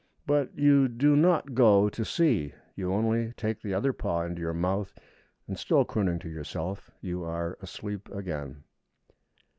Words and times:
But 0.25 0.57
you 0.57 0.87
do 0.87 1.15
not 1.15 1.53
go 1.53 1.87
to 1.87 2.03
see; 2.03 2.55
you 2.75 2.91
only 2.91 3.33
take 3.37 3.61
the 3.61 3.75
other 3.75 3.93
paw 3.93 4.23
into 4.23 4.41
your 4.41 4.51
mouth, 4.51 4.95
and, 5.47 5.59
still 5.59 5.85
crooning 5.85 6.17
to 6.21 6.27
yourself, 6.27 6.89
you 7.01 7.23
are 7.23 7.55
asleep 7.61 8.09
again. 8.09 8.63